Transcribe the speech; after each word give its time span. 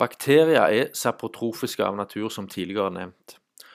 Bakterier 0.00 0.62
er 0.72 0.94
saprotrofiske 0.96 1.84
av 1.84 1.96
natur, 1.98 2.30
som 2.32 2.46
tidligere 2.48 2.88
nevnt, 2.94 3.34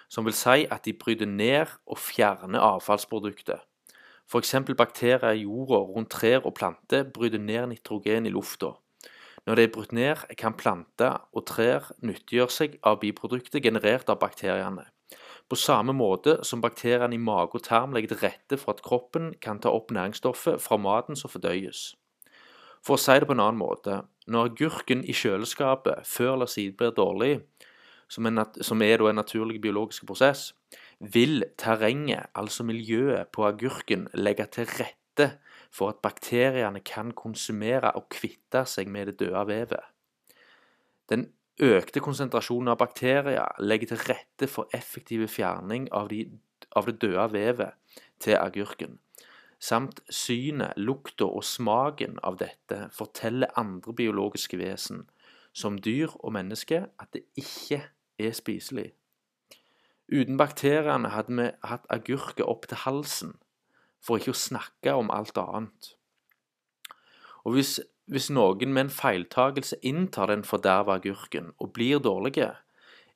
som 0.09 0.25
vil 0.25 0.33
si 0.33 0.63
at 0.73 0.87
de 0.87 0.93
bryter 0.97 1.29
ned 1.29 1.69
og 1.85 1.99
fjerner 2.01 2.63
avfallsprodukter. 2.65 3.59
F.eks. 4.25 4.55
bakterier 4.73 5.35
i 5.35 5.43
jorda 5.43 5.83
rundt 5.85 6.09
trær 6.15 6.47
og 6.49 6.55
planter 6.57 7.03
bryter 7.13 7.37
ned 7.37 7.67
nitrogen 7.69 8.25
i 8.25 8.33
lufta. 8.33 8.71
Når 9.45 9.55
det 9.55 9.63
er 9.67 9.73
brutt 9.75 9.93
ned, 9.93 10.23
kan 10.37 10.57
planter 10.57 11.19
og 11.29 11.45
trær 11.45 11.91
nyttiggjøre 12.01 12.55
seg 12.55 12.79
av 12.81 12.97
biprodukter 13.03 13.61
generert 13.61 14.09
av 14.09 14.17
bakteriene. 14.23 14.87
På 15.45 15.59
samme 15.61 15.93
måte 15.93 16.39
som 16.41 16.63
bakteriene 16.63 17.13
i 17.13 17.21
mage 17.21 17.59
og 17.59 17.67
tarm 17.69 17.93
legger 17.93 18.15
til 18.15 18.23
rette 18.25 18.57
for 18.57 18.73
at 18.73 18.81
kroppen 18.81 19.35
kan 19.45 19.61
ta 19.61 19.69
opp 19.69 19.93
næringsstoffet 19.93 20.57
fra 20.57 20.81
maten 20.81 21.13
som 21.13 21.29
fordøyes. 21.29 21.91
For 22.81 22.97
å 22.97 23.01
si 23.01 23.13
det 23.21 23.29
på 23.29 23.37
en 23.37 23.45
annen 23.45 23.61
måte, 23.61 24.01
når 24.27 24.49
agurken 24.51 25.03
i 25.05 25.13
kjøleskapet 25.13 26.05
før 26.07 26.33
eller 26.33 26.49
siden 26.49 26.77
blir 26.77 26.93
dårlig, 26.97 27.39
som 28.09 28.25
er, 28.29 28.45
som 28.61 28.81
er 28.81 29.01
en 29.01 29.19
naturlig 29.19 29.61
biologisk 29.61 30.05
prosess, 30.05 30.53
vil 30.99 31.43
terrenget, 31.57 32.29
altså 32.35 32.63
miljøet 32.63 33.27
på 33.33 33.45
agurken, 33.47 34.07
legge 34.13 34.45
til 34.51 34.69
rette 34.79 35.31
for 35.73 35.91
at 35.91 36.01
bakteriene 36.03 36.79
kan 36.85 37.11
konsumere 37.11 37.91
og 37.99 38.07
kvitte 38.09 38.63
seg 38.69 38.89
med 38.91 39.11
det 39.11 39.19
døde 39.19 39.45
vevet. 39.49 39.83
Den 41.09 41.27
økte 41.61 42.01
konsentrasjonen 42.03 42.73
av 42.73 42.79
bakterier 42.79 43.61
legger 43.63 43.93
til 43.93 44.03
rette 44.09 44.49
for 44.51 44.71
effektiv 44.75 45.27
fjerning 45.31 45.87
av, 45.95 46.09
de, 46.11 46.25
av 46.75 46.87
det 46.89 46.97
døde 47.03 47.27
vevet 47.33 47.99
til 48.19 48.39
agurken. 48.39 48.99
Samt 49.59 50.01
synet, 50.09 50.75
lukta 50.77 51.25
og 51.25 51.43
smaken 51.47 52.19
av 52.23 52.37
dette 52.41 52.89
forteller 52.93 53.53
andre 53.59 53.93
biologiske 53.95 54.59
vesen, 54.59 55.05
som 55.55 55.79
dyr 55.79 56.11
og 56.19 56.33
mennesker, 56.35 56.89
at 56.99 57.13
det 57.15 57.23
ikke 57.39 57.81
er 58.19 58.35
spiselig. 58.35 58.91
Uten 60.11 60.37
bakteriene 60.37 61.09
hadde 61.15 61.37
vi 61.39 61.47
hatt 61.65 61.87
agurker 61.89 62.45
opp 62.45 62.67
til 62.69 62.83
halsen, 62.83 63.33
for 64.03 64.19
ikke 64.19 64.35
å 64.35 64.43
snakke 64.43 64.93
om 64.93 65.09
alt 65.13 65.37
annet. 65.41 65.95
Og 67.45 67.55
hvis, 67.57 67.79
hvis 68.11 68.29
noen 68.33 68.73
med 68.73 68.87
en 68.87 68.93
feiltagelse 68.93 69.79
inntar 69.81 70.29
den 70.29 70.43
forderva 70.45 70.99
agurken 70.99 71.53
og 71.57 71.73
blir 71.73 72.03
dårlige, 72.03 72.51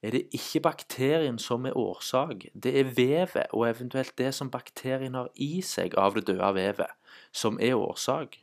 er 0.01 0.15
det 0.15 0.27
ikke 0.31 0.61
bakterien 0.63 1.39
som 1.39 1.65
er 1.65 1.77
årsak, 1.77 2.45
det 2.53 2.79
er 2.79 2.91
vevet 2.95 3.51
og 3.51 3.67
eventuelt 3.69 4.17
det 4.17 4.33
som 4.35 4.51
bakterien 4.51 5.17
har 5.17 5.27
i 5.35 5.61
seg 5.61 5.97
av 5.99 6.15
det 6.15 6.27
døde 6.27 6.53
vevet, 6.55 6.93
som 7.31 7.59
er 7.59 7.75
årsak. 7.75 8.39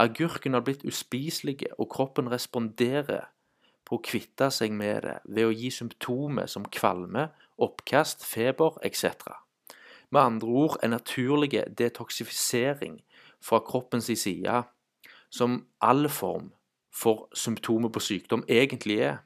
Agurken 0.00 0.54
har 0.54 0.62
blitt 0.64 0.84
uspiselig, 0.86 1.66
og 1.78 1.90
kroppen 1.90 2.30
responderer 2.30 3.26
på 3.84 3.98
å 3.98 4.04
kvitte 4.06 4.50
seg 4.54 4.72
med 4.72 5.02
det 5.02 5.16
ved 5.24 5.48
å 5.48 5.54
gi 5.54 5.70
symptomer 5.74 6.46
som 6.48 6.68
kvalme, 6.70 7.28
oppkast, 7.58 8.22
feber 8.24 8.78
etc. 8.86 9.18
Med 10.10 10.22
andre 10.22 10.48
ord 10.48 10.78
en 10.82 10.94
naturlig 10.94 11.64
detoksifisering 11.78 13.00
fra 13.42 13.60
kroppens 13.66 14.08
side, 14.14 14.62
som 15.30 15.64
all 15.80 16.08
form 16.08 16.52
for 16.94 17.28
symptomer 17.34 17.90
på 17.92 18.00
sykdom 18.02 18.44
egentlig 18.48 19.00
er. 19.04 19.20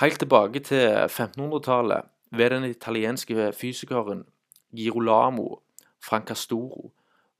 Helt 0.00 0.18
tilbake 0.18 0.58
til 0.58 0.88
1500-tallet 1.06 2.02
ved 2.30 2.50
den 2.50 2.64
italienske 2.64 3.52
fysikeren 3.52 4.24
Girolamo 4.76 5.60
Francastoro 6.02 6.88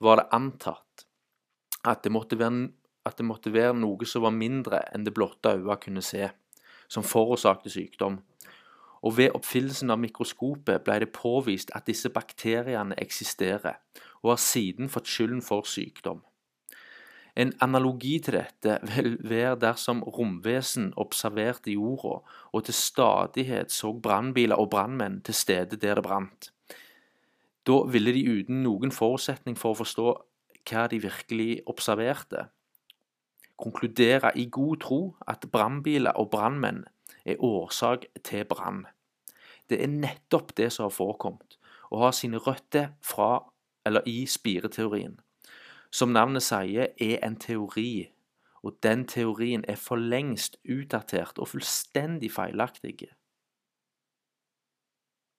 var 0.00 0.20
det 0.20 0.26
antatt 0.32 1.02
at 1.84 2.04
det 2.04 2.12
måtte 2.12 2.38
være 2.38 2.68
det 3.18 3.26
måtte 3.26 3.52
være 3.52 3.74
noe 3.74 4.06
som 4.06 4.22
var 4.22 4.36
mindre 4.36 4.84
enn 4.94 5.02
det 5.02 5.12
blotte 5.16 5.50
øyet 5.50 5.82
kunne 5.82 6.02
se, 6.02 6.28
som 6.88 7.02
forårsakte 7.02 7.70
sykdom. 7.74 8.20
Og 9.02 9.16
ved 9.16 9.34
oppfyllelsen 9.34 9.90
av 9.90 9.98
mikroskopet 9.98 10.86
ble 10.86 11.00
det 11.02 11.10
påvist 11.12 11.74
at 11.74 11.90
disse 11.90 12.08
bakteriene 12.08 12.94
eksisterer, 13.02 13.82
og 14.22 14.30
har 14.30 14.40
siden 14.40 14.88
fått 14.88 15.10
skylden 15.10 15.42
for 15.42 15.66
sykdom. 15.66 16.22
En 17.34 17.50
analogi 17.64 18.20
til 18.22 18.36
dette 18.38 18.76
vil 18.94 19.16
være 19.26 19.56
dersom 19.58 20.04
romvesen 20.06 20.92
observerte 21.02 21.72
jorda 21.74 22.20
og 22.52 22.64
til 22.66 22.76
stadighet 22.78 23.74
så 23.74 23.90
brannbiler 23.92 24.60
og 24.60 24.70
brannmenn 24.70 25.18
til 25.26 25.34
stede 25.34 25.76
der 25.76 25.98
det 25.98 26.04
brant. 26.06 26.52
Da 27.66 27.80
ville 27.90 28.12
de 28.14 28.22
uten 28.30 28.62
noen 28.62 28.94
forutsetning 28.94 29.58
for 29.58 29.74
å 29.74 29.80
forstå 29.82 30.08
hva 30.70 30.86
de 30.88 31.00
virkelig 31.02 31.62
observerte, 31.66 32.46
konkludere 33.60 34.30
i 34.38 34.46
god 34.50 34.80
tro 34.84 35.00
at 35.26 35.46
brannbiler 35.50 36.14
og 36.20 36.30
brannmenn 36.30 36.84
er 37.24 37.42
årsak 37.42 38.06
til 38.22 38.44
brann. 38.44 38.84
Det 39.70 39.80
er 39.82 39.90
nettopp 39.90 40.54
det 40.56 40.70
som 40.72 40.86
har 40.86 40.94
forekommet, 40.94 41.58
og 41.90 42.06
har 42.06 42.16
sine 42.16 42.38
røtter 42.38 42.92
fra 43.02 43.44
eller 43.86 44.06
i 44.06 44.24
spireteorien. 44.26 45.18
Som 45.94 46.10
navnet 46.10 46.42
sier, 46.42 46.88
er 46.98 47.20
en 47.22 47.36
teori, 47.38 48.08
og 48.66 48.80
den 48.82 49.04
teorien 49.06 49.62
er 49.70 49.78
for 49.78 50.00
lengst 50.00 50.56
utdatert 50.66 51.38
og 51.38 51.52
fullstendig 51.52 52.32
feilaktig. 52.34 53.12